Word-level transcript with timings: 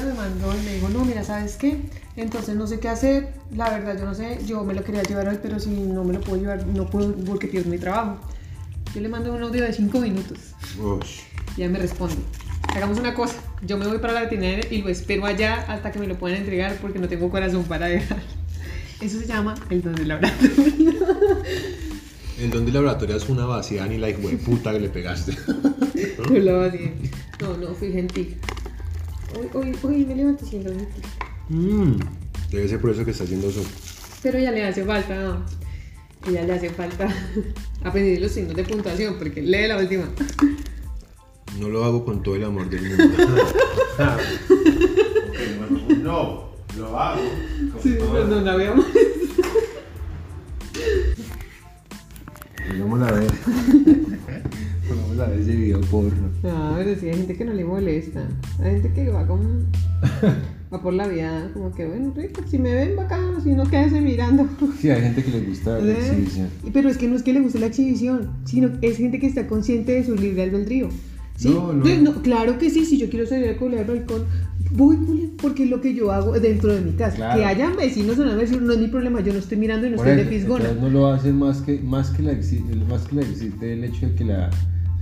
amiga 0.00 0.14
me 0.14 0.14
mandó 0.14 0.54
y 0.54 0.64
me 0.64 0.74
dijo, 0.74 0.88
no, 0.88 1.04
mira, 1.04 1.24
¿sabes 1.24 1.56
qué? 1.56 1.80
Entonces 2.16 2.56
no 2.56 2.66
sé 2.66 2.78
qué 2.80 2.88
hacer. 2.88 3.34
La 3.54 3.70
verdad, 3.70 3.98
yo 3.98 4.04
no 4.04 4.14
sé, 4.14 4.38
yo 4.46 4.64
me 4.64 4.74
lo 4.74 4.84
quería 4.84 5.02
llevar 5.02 5.28
hoy, 5.28 5.38
pero 5.42 5.58
si 5.58 5.70
no 5.70 6.04
me 6.04 6.14
lo 6.14 6.20
puedo 6.20 6.40
llevar, 6.40 6.66
no 6.66 6.86
puedo 6.86 7.14
porque 7.24 7.46
pierdo 7.46 7.70
mi 7.70 7.78
trabajo. 7.78 8.18
Yo 8.94 9.00
le 9.00 9.08
mando 9.08 9.32
un 9.32 9.42
audio 9.42 9.62
de 9.62 9.72
5 9.72 10.00
minutos. 10.00 10.38
Ush. 10.80 11.20
Y 11.56 11.60
ya 11.60 11.68
me 11.68 11.78
responde. 11.78 12.16
Hagamos 12.74 12.98
una 12.98 13.14
cosa, 13.14 13.36
yo 13.62 13.78
me 13.78 13.86
voy 13.86 13.98
para 13.98 14.12
la 14.12 14.28
tienda 14.28 14.48
y 14.70 14.82
lo 14.82 14.88
espero 14.88 15.24
allá 15.24 15.64
hasta 15.68 15.92
que 15.92 15.98
me 15.98 16.06
lo 16.06 16.18
puedan 16.18 16.38
entregar 16.38 16.76
porque 16.80 16.98
no 16.98 17.08
tengo 17.08 17.30
corazón 17.30 17.64
para 17.64 17.86
dejar. 17.86 18.18
Eso 19.00 19.18
se 19.18 19.26
llama 19.26 19.54
el 19.70 19.82
don 19.82 19.94
del 19.94 20.08
laboratorio. 20.08 20.56
El 22.38 22.50
don 22.50 22.66
de 22.66 22.72
laboratorio 22.72 23.16
es 23.16 23.30
una 23.30 23.46
vacía 23.46 23.86
ni 23.86 23.96
la 23.96 24.10
hijo 24.10 24.28
de 24.28 24.36
puta 24.36 24.70
que 24.72 24.80
le 24.80 24.88
pegaste. 24.90 25.34
No, 27.38 27.56
no, 27.58 27.74
fui 27.74 27.92
gentil. 27.92 28.36
Hoy, 29.38 29.48
hoy, 29.54 29.76
hoy 29.82 30.04
me 30.06 30.14
levanté 30.16 30.44
siendo 30.46 30.70
gentil. 30.70 31.02
Mm, 31.48 31.96
Debe 32.50 32.68
ser 32.68 32.80
por 32.80 32.90
eso 32.90 33.04
que 33.04 33.10
está 33.10 33.24
haciendo 33.24 33.48
eso. 33.48 33.62
Pero 34.22 34.38
ya 34.38 34.50
le 34.50 34.64
hace 34.64 34.84
falta, 34.84 35.14
¿no? 35.22 35.44
Ya 36.32 36.42
le 36.42 36.52
hace 36.54 36.70
falta 36.70 37.08
aprender 37.84 38.20
los 38.20 38.32
signos 38.32 38.54
de 38.56 38.64
puntuación 38.64 39.16
porque 39.18 39.42
lee 39.42 39.68
la 39.68 39.78
última. 39.78 40.04
No 41.60 41.68
lo 41.68 41.84
hago 41.84 42.04
con 42.04 42.22
todo 42.22 42.36
el 42.36 42.44
amor 42.44 42.68
del 42.70 42.82
mundo. 42.88 43.04
No, 46.02 46.50
lo 46.78 46.98
hago. 47.00 47.20
con 47.72 47.82
Sí, 47.82 47.96
todo- 47.98 48.12
perdón, 48.12 48.44
la 48.44 48.54
veamos. 48.56 48.86
Vamos 52.78 53.02
a 53.08 53.12
ver. 53.12 53.30
Vamos 54.88 55.18
a 55.20 55.26
ver 55.26 55.40
ese 55.40 55.50
video 55.56 55.80
porno. 55.82 56.30
Sí, 56.94 57.08
hay 57.08 57.16
gente 57.16 57.34
que 57.34 57.44
no 57.44 57.52
le 57.52 57.64
molesta. 57.64 58.26
Hay 58.62 58.72
gente 58.72 58.92
que 58.92 59.08
va 59.10 59.26
como. 59.26 59.42
va 60.72 60.82
por 60.82 60.92
la 60.94 61.08
vida, 61.08 61.50
como 61.52 61.72
que, 61.74 61.86
bueno, 61.86 62.12
rico, 62.16 62.42
si 62.48 62.58
me 62.58 62.74
ven 62.74 62.96
bacano, 62.96 63.40
si 63.40 63.50
no, 63.50 63.64
quédese 63.68 64.00
mirando. 64.00 64.46
Sí, 64.80 64.90
hay 64.90 65.02
gente 65.02 65.24
que 65.24 65.30
le 65.30 65.40
gusta 65.40 65.78
la 65.78 65.92
exhibición. 65.92 66.48
Pero 66.72 66.88
es 66.88 66.96
que 66.98 67.08
no 67.08 67.16
es 67.16 67.22
que 67.22 67.32
le 67.32 67.40
guste 67.40 67.58
la 67.58 67.66
exhibición, 67.66 68.30
sino 68.44 68.70
es 68.82 68.96
gente 68.98 69.18
que 69.18 69.26
está 69.26 69.46
consciente 69.46 69.92
de 69.92 70.04
su 70.04 70.14
libre 70.14 70.42
albedrío. 70.42 70.88
¿Sí? 71.36 71.50
No, 71.50 71.72
no. 71.72 71.86
Entonces, 71.86 72.02
no, 72.02 72.22
Claro 72.22 72.58
que 72.58 72.70
sí, 72.70 72.84
si 72.84 72.98
yo 72.98 73.10
quiero 73.10 73.26
salir 73.26 73.50
a 73.50 73.56
colear 73.56 73.82
al 73.82 73.98
balcón, 73.98 74.24
voy 74.72 74.96
porque 75.40 75.64
es 75.64 75.70
lo 75.70 75.80
que 75.80 75.94
yo 75.94 76.10
hago 76.10 76.32
dentro 76.38 76.74
de 76.74 76.80
mi 76.80 76.92
casa. 76.92 77.16
Claro. 77.16 77.38
Que 77.38 77.44
hayan 77.44 77.76
vecinos 77.76 78.18
o 78.18 78.24
no 78.24 78.36
vecinos 78.36 78.62
no 78.62 78.72
es 78.72 78.78
mi 78.78 78.88
problema, 78.88 79.20
yo 79.20 79.32
no 79.32 79.38
estoy 79.38 79.58
mirando 79.58 79.86
y 79.86 79.90
no 79.90 79.96
Por 79.96 80.08
estoy 80.08 80.24
de 80.24 80.30
eso, 80.30 80.40
fisgona. 80.40 80.64
entonces 80.64 80.82
no 80.82 80.98
lo 80.98 81.06
hacen 81.08 81.36
más 81.36 81.60
que, 81.60 81.78
más 81.80 82.10
que 82.10 82.22
la 82.22 82.32
más 82.88 83.02
que 83.06 83.16
la 83.16 83.22
el 83.66 83.84
hecho 83.84 84.08
de 84.08 84.14
que 84.14 84.24
la 84.24 84.50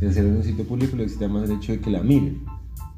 de 0.04 0.10
hacerlo 0.10 0.30
en 0.30 0.36
un 0.36 0.44
sitio 0.44 0.64
público, 0.64 0.96
le 0.96 1.04
excita 1.04 1.28
más 1.28 1.48
el 1.48 1.56
hecho 1.56 1.72
de 1.72 1.80
que 1.80 1.90
la 1.90 2.02
miren. 2.02 2.40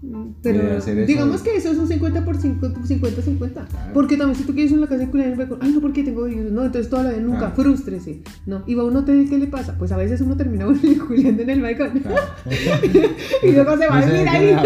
de 0.03 0.19
Pero 0.43 0.77
hacer 0.77 0.99
eso. 0.99 1.07
digamos 1.07 1.41
que 1.43 1.57
eso 1.57 1.71
es 1.73 1.79
un 1.79 1.89
50 1.89 2.25
por 2.25 2.37
50-50. 2.39 3.67
Porque 3.95 4.17
también 4.17 4.39
si 4.39 4.45
tú 4.45 4.53
quieres 4.55 4.73
en 4.73 4.81
la 4.81 4.87
casa 4.87 5.01
de 5.01 5.09
culiar 5.11 5.29
en 5.29 5.33
el 5.33 5.39
balcón, 5.39 5.59
ay 5.62 5.73
no, 5.73 5.81
porque 5.81 6.03
tengo 6.05 6.27
no, 6.29 6.65
entonces 6.65 6.89
toda 6.91 7.05
la 7.05 7.11
vida 7.11 7.23
nunca, 7.23 7.39
Claro. 7.39 7.55
frústrese. 7.57 8.21
No, 8.47 8.62
y 8.67 8.75
va 8.75 8.83
a 8.83 8.87
un 8.87 8.97
hotel, 8.97 9.27
¿qué 9.29 9.39
le 9.39 9.47
pasa? 9.47 9.77
Pues 9.79 9.91
a 9.93 9.97
veces 9.97 10.21
uno 10.21 10.37
termina 10.37 10.67
culiando 11.09 11.43
en 11.43 11.51
el 11.51 11.62
balcón. 11.62 11.91
Claro. 12.01 12.23
y 13.43 13.51
luego 13.53 13.77
se 13.79 13.87
va 13.89 13.97
a 13.99 14.01
No 14.01 14.07
sé 14.07 14.12
vivir 14.12 14.29
ahí. 14.29 14.57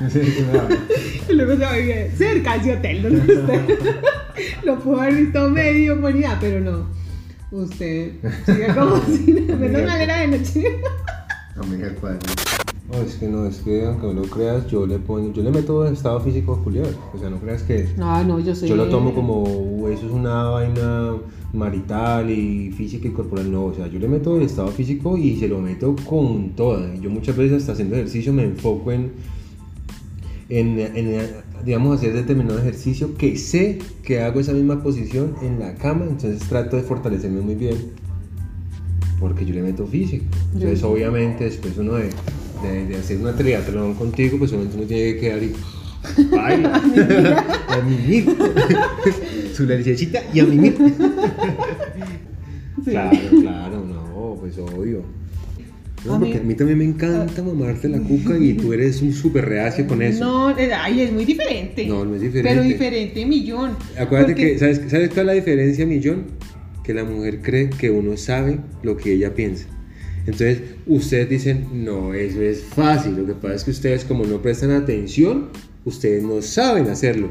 No 0.00 0.10
sé 0.10 0.18
de 0.20 0.26
qué 0.34 0.42
me 0.42 0.58
habla. 0.58 0.76
Y 1.28 1.32
luego 1.34 1.52
se 1.52 1.58
va 1.58 1.70
a 1.72 1.76
vivir 1.76 2.10
cerca 2.16 2.52
de 2.54 2.58
ese 2.60 2.72
hotel 2.78 3.02
donde 3.02 3.18
usted 3.34 3.60
lo 4.64 4.78
pudo 4.78 5.00
haber 5.00 5.14
visto 5.14 5.48
medio 5.50 6.00
bonita, 6.00 6.36
pero 6.40 6.60
no. 6.60 6.86
Usted 7.50 8.12
sigue 8.44 8.66
como 8.74 8.96
si 9.06 9.32
menos 9.32 9.82
mal 9.86 10.00
era 10.00 10.20
de 10.20 10.38
noche. 10.38 10.64
Amiga, 11.56 11.88
cuadro. 12.00 12.18
No, 12.90 12.98
es 12.98 13.14
que 13.16 13.28
no, 13.28 13.46
es 13.46 13.56
que 13.58 13.84
aunque 13.84 14.06
no 14.06 14.12
lo 14.14 14.22
creas, 14.24 14.66
yo 14.68 14.86
le 14.86 14.98
pongo, 14.98 15.32
yo 15.32 15.42
le 15.42 15.50
meto 15.50 15.86
estado 15.86 16.20
físico 16.20 16.54
a 16.54 16.56
Julián. 16.56 16.86
O 17.14 17.18
sea, 17.18 17.30
no 17.30 17.38
creas 17.38 17.62
que 17.62 17.88
No, 17.96 18.22
no, 18.24 18.38
yo 18.40 18.54
sé. 18.54 18.68
yo 18.68 18.76
lo 18.76 18.88
tomo 18.88 19.14
como 19.14 19.42
"Uh, 19.42 19.88
eso 19.88 20.06
es 20.06 20.12
una 20.12 20.44
vaina 20.44 21.14
marital 21.52 22.30
y 22.30 22.70
física 22.72 23.08
y 23.08 23.12
corporal. 23.12 23.50
No, 23.50 23.66
o 23.66 23.74
sea, 23.74 23.86
yo 23.88 23.98
le 23.98 24.06
meto 24.08 24.36
el 24.36 24.42
estado 24.42 24.68
físico 24.68 25.16
y 25.16 25.36
se 25.38 25.48
lo 25.48 25.60
meto 25.60 25.96
con 26.08 26.50
toda. 26.50 26.94
Yo 26.96 27.10
muchas 27.10 27.36
veces 27.36 27.62
hasta 27.62 27.72
haciendo 27.72 27.96
ejercicio 27.96 28.32
me 28.32 28.44
enfoco 28.44 28.92
en, 28.92 29.12
en, 30.48 30.78
en, 30.78 31.20
digamos, 31.64 31.98
hacer 31.98 32.12
determinado 32.12 32.58
ejercicio 32.58 33.16
que 33.16 33.36
sé 33.36 33.78
que 34.02 34.20
hago 34.20 34.40
esa 34.40 34.52
misma 34.52 34.82
posición 34.82 35.34
en 35.42 35.58
la 35.58 35.74
cama, 35.74 36.04
entonces 36.04 36.40
trato 36.48 36.76
de 36.76 36.82
fortalecerme 36.82 37.40
muy 37.40 37.54
bien 37.54 37.76
porque 39.20 39.44
yo 39.44 39.54
le 39.54 39.62
meto 39.62 39.86
físico. 39.86 40.24
Entonces, 40.54 40.82
obviamente, 40.82 41.44
después 41.44 41.76
uno 41.78 41.94
de, 41.94 42.10
de, 42.62 42.86
de 42.86 42.96
hacer 42.96 43.18
una 43.18 43.34
triatlón 43.34 43.94
contigo, 43.94 44.38
pues 44.38 44.52
obviamente 44.52 44.76
uno 44.76 44.86
tiene 44.86 45.14
que 45.14 45.20
quedar 45.20 45.42
y. 45.42 45.52
Baila. 46.30 46.76
a 47.68 47.80
mimir. 47.82 48.26
Su 49.54 49.64
lechecita 49.64 50.22
y 50.32 50.40
a. 50.40 50.44
Sí. 52.84 52.90
Claro, 52.90 53.18
claro, 53.40 53.84
no, 53.84 54.36
pues 54.38 54.56
obvio. 54.58 55.02
No, 56.06 56.14
A 56.14 56.18
mí- 56.18 56.26
porque 56.26 56.40
a 56.40 56.42
mí 56.44 56.54
también 56.54 56.78
me 56.78 56.84
encanta 56.84 57.42
mamarte 57.42 57.88
la 57.88 57.98
cuca 57.98 58.38
y 58.38 58.54
tú 58.54 58.72
eres 58.72 59.02
un 59.02 59.12
súper 59.12 59.44
reacio 59.46 59.86
con 59.86 60.00
eso. 60.02 60.24
No, 60.24 60.54
ay, 60.78 61.00
es 61.00 61.12
muy 61.12 61.24
diferente. 61.24 61.86
No, 61.86 62.04
no 62.04 62.14
es 62.14 62.20
diferente. 62.20 62.50
Pero 62.50 62.62
diferente, 62.62 63.26
millón. 63.26 63.72
Acuérdate 63.98 64.32
Porque- 64.32 64.52
que, 64.52 64.58
¿sabes, 64.58 64.80
¿sabes 64.88 65.08
cuál 65.10 65.20
es 65.20 65.26
la 65.26 65.32
diferencia, 65.32 65.84
Millón? 65.86 66.24
Que 66.84 66.94
la 66.94 67.02
mujer 67.04 67.40
cree 67.42 67.68
que 67.70 67.90
uno 67.90 68.16
sabe 68.16 68.58
lo 68.82 68.96
que 68.96 69.12
ella 69.14 69.34
piensa. 69.34 69.66
Entonces, 70.20 70.60
ustedes 70.86 71.28
dicen, 71.28 71.66
no, 71.84 72.14
eso 72.14 72.40
es 72.40 72.62
fácil. 72.62 73.16
Lo 73.16 73.26
que 73.26 73.34
pasa 73.34 73.54
es 73.54 73.64
que 73.64 73.70
ustedes, 73.72 74.04
como 74.04 74.24
no 74.24 74.40
prestan 74.42 74.70
atención, 74.72 75.48
ustedes 75.84 76.22
no 76.22 76.42
saben 76.42 76.88
hacerlo. 76.88 77.30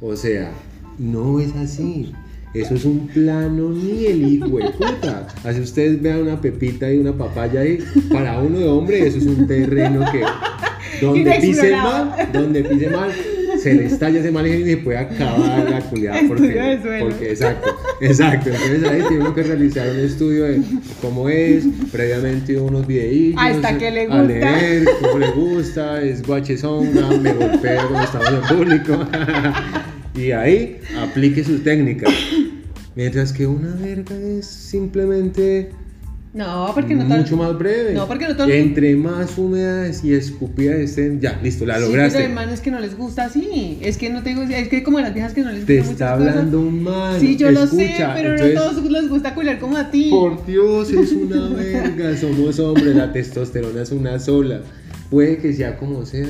O 0.00 0.14
sea, 0.16 0.52
no 0.98 1.40
es 1.40 1.54
así. 1.56 2.12
Eso 2.60 2.74
es 2.74 2.84
un 2.84 3.06
plano 3.08 3.70
ni 3.70 4.06
el 4.06 4.26
hijo 4.26 4.58
de 4.58 4.70
puta. 4.70 5.26
Así 5.44 5.60
ustedes 5.60 6.00
vean 6.00 6.22
una 6.22 6.40
pepita 6.40 6.90
y 6.92 6.98
una 6.98 7.12
papaya 7.12 7.60
ahí, 7.60 7.78
para 8.10 8.40
uno 8.40 8.58
de 8.58 8.66
hombre, 8.66 9.06
eso 9.06 9.18
es 9.18 9.26
un 9.26 9.46
terreno 9.46 10.04
que 10.10 10.22
donde 11.04 11.38
pise 11.40 11.72
mal, 11.72 12.28
donde 12.32 12.64
pise 12.64 12.88
mal, 12.88 13.10
se 13.58 13.74
le 13.74 13.86
estalla 13.86 14.20
ese 14.20 14.30
mal 14.30 14.46
y 14.46 14.64
se 14.64 14.76
puede 14.78 14.98
acabar 14.98 15.70
la 15.70 15.80
culiada. 15.80 16.20
Porque, 16.28 16.78
porque, 17.00 17.30
exacto, 17.30 17.76
exacto. 18.00 18.50
Entonces 18.50 18.84
ahí 18.84 19.02
tiene 19.08 19.24
uno 19.24 19.34
que 19.34 19.42
realizar 19.42 19.88
un 19.90 20.00
estudio 20.00 20.44
de 20.44 20.62
cómo 21.02 21.28
es, 21.28 21.64
previamente 21.92 22.58
unos 22.58 22.86
videillos. 22.86 23.38
Hasta 23.38 23.76
que 23.76 23.90
le 23.90 24.02
A 24.02 24.06
gusta. 24.06 24.22
leer, 24.24 24.88
cómo 25.00 25.18
le 25.18 25.30
gusta, 25.32 26.02
es 26.02 26.22
guachezonga, 26.22 27.08
me 27.18 27.32
golpea 27.32 27.82
cuando 27.88 28.02
estamos 28.02 28.50
en 28.50 28.56
público. 28.56 29.06
y 30.16 30.30
ahí 30.32 30.78
aplique 30.98 31.44
su 31.44 31.58
técnica. 31.58 32.08
Mientras 32.96 33.32
que 33.32 33.46
una 33.46 33.74
verga 33.74 34.16
es 34.16 34.46
simplemente 34.46 35.70
No, 36.32 36.70
porque 36.74 36.94
no 36.94 37.04
mucho 37.04 37.36
más 37.36 37.56
breve. 37.58 37.92
No, 37.94 38.06
porque 38.08 38.26
no 38.28 38.36
todo- 38.36 38.48
Entre 38.48 38.94
más 38.96 39.38
húmedas 39.38 40.02
y 40.04 40.12
escupidas 40.14 40.76
estén, 40.78 41.18
ya, 41.20 41.38
listo, 41.42 41.64
la 41.64 41.76
Sí, 41.76 41.80
lograste. 41.82 42.18
pero 42.18 42.28
hay 42.28 42.34
manes 42.34 42.60
que 42.60 42.70
no 42.70 42.78
les 42.80 42.96
gusta 42.96 43.24
así. 43.24 43.78
Es 43.82 43.96
que 43.96 44.10
no 44.10 44.22
tengo. 44.22 44.42
Es 44.42 44.68
que 44.68 44.82
como 44.82 45.00
las 45.00 45.14
viejas 45.14 45.32
que 45.34 45.42
no 45.42 45.50
les 45.52 45.64
Te 45.64 45.76
gustan 45.78 45.92
está 45.92 46.12
hablando 46.14 46.58
cosas. 46.58 46.72
un 46.74 46.82
man. 46.82 47.20
Sí, 47.20 47.36
yo 47.36 47.50
lo 47.50 47.66
sé, 47.66 47.94
pero 48.14 48.30
entonces, 48.32 48.54
no 48.54 48.60
todos 48.60 48.90
les 48.90 49.08
gusta 49.08 49.34
culiar 49.34 49.58
como 49.58 49.76
a 49.78 49.90
ti. 49.90 50.08
Por 50.10 50.44
Dios, 50.44 50.90
es 50.90 51.12
una 51.12 51.48
verga. 51.56 52.16
Somos 52.18 52.58
hombres, 52.60 52.94
la 52.96 53.12
testosterona 53.12 53.82
es 53.82 53.90
una 53.92 54.18
sola. 54.18 54.60
Puede 55.10 55.38
que 55.38 55.52
sea 55.54 55.78
como 55.78 56.04
sea. 56.04 56.26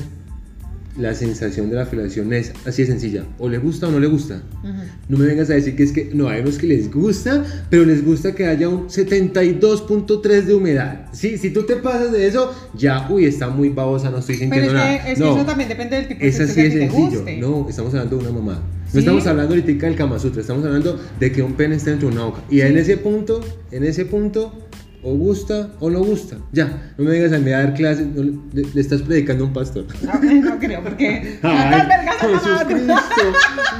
La 0.98 1.14
sensación 1.14 1.68
de 1.68 1.76
la 1.76 1.84
felación 1.86 2.32
es 2.32 2.52
así 2.64 2.82
de 2.82 2.88
sencilla. 2.88 3.24
O 3.38 3.48
le 3.50 3.58
gusta 3.58 3.86
o 3.88 3.90
no 3.90 4.00
le 4.00 4.06
gusta. 4.06 4.42
Ujú. 4.64 4.72
No 5.10 5.18
me 5.18 5.26
vengas 5.26 5.50
a 5.50 5.54
decir 5.54 5.76
que 5.76 5.82
es 5.82 5.92
que 5.92 6.10
no 6.14 6.28
hay 6.28 6.40
unos 6.40 6.56
que 6.56 6.66
les 6.66 6.90
gusta, 6.90 7.44
pero 7.68 7.84
les 7.84 8.02
gusta 8.04 8.34
que 8.34 8.46
haya 8.46 8.68
un 8.68 8.88
72.3 8.88 10.42
de 10.44 10.54
humedad. 10.54 11.06
Sí, 11.12 11.38
si 11.38 11.50
tú 11.50 11.64
te 11.64 11.76
pasas 11.76 12.12
de 12.12 12.26
eso, 12.26 12.52
ya, 12.76 13.06
uy, 13.10 13.24
está 13.26 13.48
muy 13.48 13.68
babosa, 13.68 14.10
no 14.10 14.18
estoy 14.18 14.36
Pero 14.36 14.44
sintiendo 14.52 14.68
es 14.70 14.74
nada. 14.74 15.04
que, 15.04 15.12
es 15.12 15.18
que 15.18 15.24
no, 15.24 15.36
eso 15.36 15.46
también 15.46 15.68
depende 15.68 15.96
del 15.96 16.08
tipo 16.08 16.20
de 16.20 16.28
es 16.28 16.36
sexo 16.36 16.52
así 16.52 16.62
que 16.62 16.68
ti 16.70 16.74
te 16.74 16.80
sencillo. 16.90 17.10
guste. 17.18 17.36
No, 17.38 17.66
estamos 17.68 17.94
hablando 17.94 18.16
de 18.16 18.22
una 18.28 18.32
mamá. 18.32 18.52
No 18.86 18.92
Sí. 18.92 18.98
estamos 19.00 19.26
hablando 19.26 19.54
ahorita 19.54 19.84
del 19.86 19.96
Kama 19.96 20.18
Sutra, 20.18 20.40
estamos 20.40 20.64
hablando 20.64 20.98
de 21.18 21.32
que 21.32 21.42
un 21.42 21.54
pene 21.54 21.74
está 21.74 21.90
dentro 21.90 22.08
de 22.08 22.14
una 22.14 22.24
boca. 22.26 22.40
Y 22.48 22.60
en 22.60 22.76
ese 22.78 22.96
punto, 22.96 23.40
en 23.72 23.82
ese 23.84 24.04
punto, 24.04 24.65
o 25.02 25.14
gusta 25.14 25.70
o 25.80 25.90
no 25.90 26.00
gusta. 26.00 26.36
Ya, 26.52 26.92
no 26.98 27.04
me 27.04 27.10
vengas 27.12 27.32
a 27.32 27.38
mí 27.38 27.50
a 27.52 27.58
dar 27.58 27.74
clases, 27.74 28.06
no 28.06 28.22
le, 28.22 28.32
le- 28.52 28.80
estás 28.80 29.02
predicando 29.02 29.44
a 29.44 29.46
un 29.48 29.52
pastor. 29.52 29.84
No, 30.02 30.32
no 30.50 30.58
creo, 30.58 30.82
porque. 30.82 31.38
¿Cuántas 31.42 31.88
vergas 31.88 32.16
has 32.22 32.44
mamado 32.44 32.70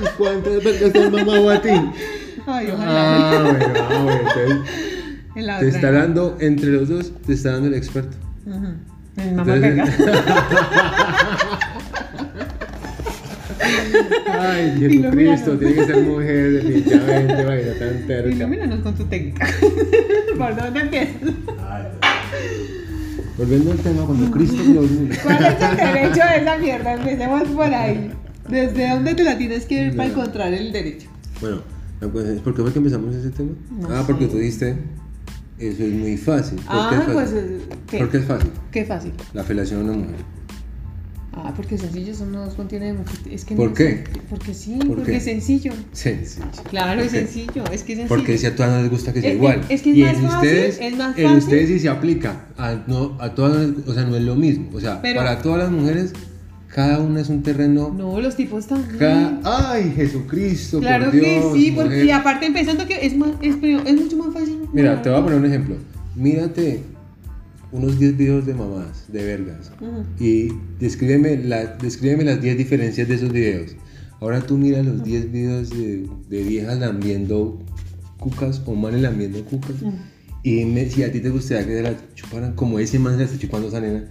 ¿y 0.02 0.06
cuántas 0.16 0.64
vergas 0.64 0.94
has 0.94 1.12
mamado 1.12 1.50
a 1.50 1.62
ti? 1.62 1.70
Ay, 2.46 2.68
ojalá. 2.72 3.38
Ah, 3.38 3.42
bueno, 3.42 3.64
ah, 3.90 4.02
bueno, 4.04 4.20
entonces 5.34 5.60
te 5.60 5.68
está 5.68 5.90
dando, 5.92 6.36
entre 6.40 6.70
los 6.70 6.88
dos, 6.88 7.12
te 7.26 7.32
está 7.34 7.52
dando 7.52 7.68
el 7.68 7.74
experto. 7.74 8.16
El 9.16 9.34
mamá 9.34 9.56
Entonces-. 9.56 9.94
Ay. 14.31 14.75
Jesucristo, 14.79 15.59
tiene 15.59 15.75
que 15.75 15.85
ser 15.87 16.03
mujer, 16.03 16.53
definitivamente, 16.53 17.44
vaina 17.44 17.73
tan 17.79 18.06
terca. 18.06 18.31
Ilumínanos 18.31 18.81
con 18.81 18.94
tu 18.94 19.05
técnica. 19.05 19.47
¿Por 20.38 20.56
dónde 20.56 20.81
empiezas? 20.81 21.17
Volviendo 23.38 23.73
al 23.73 23.79
tema, 23.79 24.03
cuando 24.06 24.31
Cristo 24.31 24.56
¿Cuál 25.23 25.44
es 25.44 25.62
el 25.62 25.77
derecho 25.77 26.21
de 26.27 26.37
esa 26.43 26.59
mierda? 26.59 26.94
Empecemos 26.94 27.43
por 27.49 27.75
ahí. 27.75 28.11
¿Desde 28.49 28.88
dónde 28.91 29.15
te 29.15 29.25
la 29.25 29.37
tienes 29.37 29.67
que 29.67 29.85
ver 29.85 29.97
para 29.97 30.09
encontrar 30.09 30.55
el 30.55 30.73
derecho? 30.73 31.09
Bueno, 31.41 31.61
pues, 32.12 32.41
¿por 32.41 32.55
qué 32.55 32.62
fue 32.62 32.73
que 32.73 32.79
empezamos 32.79 33.15
ese 33.15 33.31
tema? 33.31 33.50
No 33.71 33.88
ah, 33.91 34.00
sé. 34.00 34.05
porque 34.06 34.27
tú 34.27 34.38
dijiste, 34.38 34.77
eso 35.59 35.83
es 35.83 35.93
muy 35.93 36.17
fácil. 36.17 36.59
¿Por 36.61 36.65
qué 36.88 36.94
Ah, 36.97 37.05
es 37.09 37.15
fácil? 37.15 37.61
pues, 37.69 37.79
¿qué? 37.91 37.99
¿Por 37.99 38.09
qué 38.11 38.17
es 38.19 38.25
fácil? 38.25 38.50
Qué 38.71 38.85
fácil. 38.85 39.12
La 39.35 39.44
felación 39.44 39.85
de 39.85 39.91
una 39.91 39.99
mujer. 39.99 40.17
Ah, 41.38 41.53
porque 41.55 41.77
sencillo, 41.77 42.12
eso 42.12 42.25
no 42.25 42.49
contiene. 42.56 42.94
Es 43.31 43.44
que 43.44 43.55
¿Por 43.55 43.69
no 43.69 43.75
qué? 43.75 44.05
Porque 44.31 44.55
sí, 44.55 44.77
¿Por 44.79 44.97
porque 44.97 45.12
qué? 45.12 45.17
es 45.19 45.25
sencillo. 45.25 45.73
Sencillo. 45.93 46.47
Claro, 46.71 47.03
es 47.03 47.11
sencillo, 47.12 47.62
es 47.71 47.83
que 47.83 47.93
es 47.93 47.99
sencillo. 47.99 48.09
Porque 48.09 48.38
si 48.38 48.47
a 48.47 48.56
todas 48.56 48.73
no 48.73 48.81
les 48.83 48.91
gusta 48.91 49.12
que 49.12 49.21
sea 49.21 49.31
Es- 49.31 49.37
igual. 49.37 49.61
es 49.69 49.83
que 49.83 49.91
es 49.91 49.97
y 49.97 50.03
más 50.03 50.15
en 50.17 50.23
fácil, 50.23 50.37
ustedes, 50.37 50.79
es 50.81 50.97
más 50.97 51.19
en 51.19 51.25
fácil. 51.25 51.38
ustedes 51.38 51.69
sí 51.69 51.79
se 51.79 51.88
aplica. 51.91 52.47
A, 52.56 52.83
no, 52.87 53.17
a 53.21 53.35
todas, 53.35 53.69
o 53.87 53.93
sea, 53.94 54.05
no 54.05 54.17
es 54.17 54.23
lo 54.23 54.35
mismo. 54.35 54.71
O 54.73 54.81
sea, 54.81 55.03
Pero- 55.03 55.17
para 55.21 55.43
todas 55.43 55.59
las 55.59 55.71
mujeres, 55.71 56.12
cada 56.75 57.00
una 57.00 57.21
es 57.21 57.29
un 57.29 57.43
terreno. 57.43 57.94
No, 57.97 58.19
los 58.21 58.35
tipos 58.35 58.67
también. 58.67 58.99
Ca- 58.99 59.41
¡Ay, 59.44 59.93
Jesucristo! 59.94 60.81
Claro 60.81 61.05
por 61.06 61.15
Dios, 61.15 61.53
que 61.53 61.59
sí, 61.61 61.73
porque 61.73 62.00
mujer! 62.00 62.12
aparte 62.12 62.47
empezando 62.47 62.87
que 62.87 63.05
es 63.06 63.17
más, 63.17 63.31
es, 63.43 63.56
es 63.62 63.94
mucho 64.00 64.17
más 64.17 64.33
fácil. 64.33 64.59
Mira, 64.73 65.00
te 65.03 65.11
voy 65.11 65.19
a 65.21 65.23
poner 65.23 65.38
un 65.38 65.47
ejemplo. 65.47 65.77
Mírate 66.15 66.83
unos 67.76 67.99
10 67.99 68.17
videos 68.17 68.46
de 68.46 68.55
mamás, 68.55 69.05
de 69.08 69.25
vergas. 69.25 69.70
Ujú. 69.81 70.05
Y 70.19 70.52
descríbeme, 70.81 71.37
la, 71.37 71.76
descríbeme 71.76 72.25
las 72.25 72.40
10 72.40 72.58
diferencias 72.58 73.08
de 73.08 73.14
esos 73.14 73.32
videos. 73.32 73.76
Ahora 74.20 74.40
tú 74.40 74.56
mira 74.56 74.82
los 74.82 75.05
10 75.05 75.31
videos 75.31 75.70
de, 75.70 76.08
de 76.28 76.43
viejas 76.43 76.78
lambiendo 76.78 77.58
cucas 78.19 78.62
o 78.67 78.75
manes 78.75 79.02
lambiendo 79.02 79.44
cucas. 79.44 79.76
Y 80.43 80.56
dime 80.56 80.88
si 80.88 81.02
a 81.02 81.12
ti 81.12 81.20
te 81.20 81.28
gustaría 81.28 81.67
que 81.67 81.75
se 81.75 81.82
la 81.82 81.96
chuparan 82.14 82.55
como 82.55 82.78
ese 82.78 82.99
man 82.99 83.14
se 83.14 83.19
la 83.19 83.25
está 83.25 83.38
chupando 83.38 83.69
esa 83.69 83.81
nena. 83.81 84.05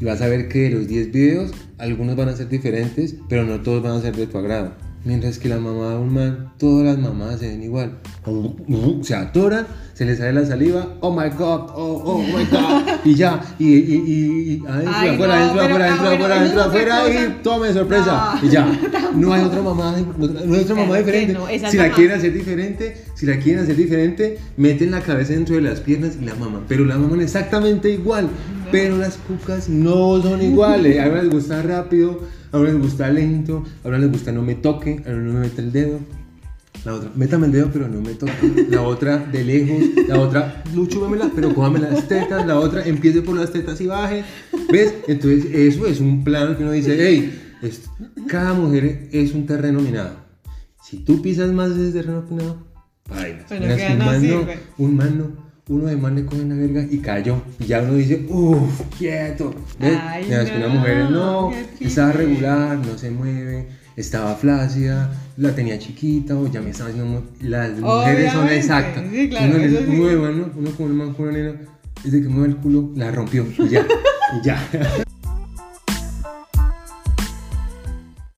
Y 0.00 0.04
vas 0.04 0.20
a 0.22 0.26
ver 0.26 0.48
que 0.48 0.62
de 0.62 0.70
los 0.70 0.88
10 0.88 1.12
videos, 1.12 1.52
algunos 1.78 2.16
van 2.16 2.28
a 2.28 2.36
ser 2.36 2.48
diferentes, 2.48 3.16
pero 3.28 3.44
no 3.44 3.60
todos 3.60 3.82
van 3.82 3.92
a 3.92 4.00
ser 4.00 4.16
de 4.16 4.26
tu 4.26 4.38
agrado. 4.38 4.72
Mientras 5.04 5.38
que 5.38 5.48
la 5.48 5.58
mamá 5.58 5.90
de 5.90 5.98
un 5.98 6.14
man, 6.14 6.52
todas 6.58 6.86
las 6.86 6.98
mamás 6.98 7.38
se 7.38 7.48
ven 7.48 7.62
igual. 7.62 8.00
Se 9.02 9.14
atoran, 9.14 9.66
se 9.94 10.04
les 10.04 10.18
sale 10.18 10.32
la 10.32 10.44
saliva, 10.44 10.88
oh 11.00 11.10
my 11.12 11.28
god, 11.30 11.70
oh, 11.74 12.02
oh 12.04 12.18
my 12.22 12.44
god, 12.50 12.82
y 13.04 13.14
ya, 13.14 13.40
y, 13.58 13.64
y, 13.68 13.94
y, 13.94 14.52
y 14.62 14.62
adentro, 14.66 14.92
Ay, 14.94 15.08
afuera, 15.10 15.34
no, 15.36 15.42
adentro, 15.42 15.60
afuera, 15.62 15.86
adentro, 15.86 16.10
afuera, 16.10 16.36
adentro, 16.36 16.62
afuera, 16.62 17.26
y 17.38 17.42
tome 17.42 17.72
sorpresa, 17.72 18.34
No. 18.42 18.46
y 18.48 18.50
ya. 18.50 18.80
No 19.14 19.32
hay 19.32 19.44
otra 19.44 19.62
mamá, 19.62 19.94
no 20.18 20.54
hay 20.54 20.60
otra 20.60 20.74
mamá 20.74 20.98
diferente. 20.98 21.32
no, 21.34 21.46
si 21.70 21.76
la 21.76 21.92
quieren 21.92 22.18
hacer 22.18 22.32
diferente, 22.32 22.96
si 23.14 23.26
la 23.26 23.38
quieren 23.38 23.62
hacer 23.62 23.76
diferente, 23.76 24.38
meten 24.56 24.90
la 24.90 25.00
cabeza 25.00 25.34
dentro 25.34 25.54
de 25.54 25.62
las 25.62 25.78
piernas 25.78 26.18
y 26.20 26.24
la 26.24 26.34
maman. 26.34 26.64
Pero 26.66 26.84
la 26.84 26.98
maman 26.98 27.20
exactamente 27.20 27.90
igual. 27.90 28.28
Pero 28.72 28.96
las 28.96 29.16
cucas 29.18 29.68
no 29.68 30.20
son 30.20 30.42
iguales. 30.42 30.98
A 31.00 31.08
unas 31.08 31.22
les 31.24 31.32
gusta 31.32 31.62
rápido, 31.62 32.20
a 32.50 32.58
unas 32.58 32.72
les 32.72 32.82
gusta 32.82 33.08
lento, 33.10 33.62
a 33.84 33.88
unas 33.88 34.00
les 34.00 34.10
gusta 34.10 34.32
no 34.32 34.42
me 34.42 34.56
toque, 34.56 35.00
a 35.06 35.10
unas 35.10 35.22
no 35.22 35.32
me 35.34 35.40
mete 35.40 35.60
el 35.60 35.70
dedo. 35.70 36.00
La 36.84 36.94
otra, 36.94 37.10
métame 37.14 37.46
el 37.46 37.52
dedo, 37.52 37.70
pero 37.72 37.88
no 37.88 38.00
me 38.00 38.12
toque. 38.14 38.66
La 38.68 38.82
otra, 38.82 39.16
de 39.18 39.42
lejos. 39.42 40.06
La 40.06 40.18
otra, 40.20 40.62
luchúbamela, 40.74 41.30
pero 41.34 41.54
cójame 41.54 41.78
las 41.78 42.06
tetas. 42.08 42.46
La 42.46 42.58
otra, 42.58 42.84
empiece 42.84 43.22
por 43.22 43.36
las 43.36 43.50
tetas 43.52 43.80
y 43.80 43.86
baje. 43.86 44.22
¿Ves? 44.70 44.94
Entonces, 45.08 45.46
eso 45.52 45.86
es 45.86 46.00
un 46.00 46.24
plano 46.24 46.56
que 46.56 46.62
uno 46.62 46.72
dice, 46.72 46.96
hey, 46.98 47.40
es- 47.62 47.82
cada 48.28 48.52
mujer 48.52 49.08
es 49.12 49.32
un 49.32 49.46
terreno 49.46 49.80
minado. 49.80 50.16
Si 50.82 50.98
tú 50.98 51.22
pisas 51.22 51.50
más 51.52 51.74
de 51.74 51.88
ese 51.88 51.98
terreno 52.00 52.22
minado, 52.28 52.58
Miras 53.08 53.44
que 53.48 53.86
que 53.86 53.92
un 53.92 53.98
no 53.98 54.04
man 54.04 54.14
no, 54.14 54.20
sirve. 54.40 54.58
un 54.78 54.96
man 54.96 55.18
no, 55.18 55.30
uno 55.68 55.86
de 55.86 55.96
man 55.96 56.14
le 56.14 56.24
coge 56.26 56.42
una 56.42 56.56
verga 56.56 56.86
y 56.90 56.98
cayó. 56.98 57.42
Y 57.58 57.64
ya 57.64 57.80
uno 57.82 57.94
dice, 57.94 58.26
uff, 58.28 58.82
quieto. 58.98 59.54
¿Ves? 59.80 59.98
Ay, 60.02 60.24
que 60.24 60.56
una 60.56 60.68
no, 60.68 60.74
mujer 60.74 61.10
no, 61.10 61.50
estaba 61.80 62.12
regular, 62.12 62.76
no 62.78 62.98
se 62.98 63.10
mueve, 63.10 63.68
estaba 63.96 64.34
flácida, 64.34 65.10
la 65.36 65.54
tenía 65.54 65.78
chiquita 65.78 66.36
o 66.36 66.46
ya 66.50 66.60
me 66.60 66.70
estaba 66.70 66.90
haciendo... 66.90 67.22
Las 67.40 67.78
mujeres 67.78 68.32
son 68.32 68.48
exactas. 68.48 69.04
sí, 69.10 69.28
claro, 69.28 69.50
uno 69.50 69.58
les 69.58 69.72
eso 69.72 69.84
sí. 69.84 69.90
mueve, 69.90 70.32
¿no? 70.32 70.50
Uno 70.56 70.70
como 70.72 70.88
un 70.88 70.96
man 70.96 71.14
con 71.14 71.28
una 71.28 71.38
nena, 71.38 71.60
desde 72.02 72.22
que 72.22 72.28
mueve 72.28 72.48
el 72.50 72.56
culo, 72.56 72.90
la 72.94 73.10
rompió 73.10 73.46
y 73.58 73.68
ya, 73.68 73.86
y 74.40 74.44
ya. 74.44 75.04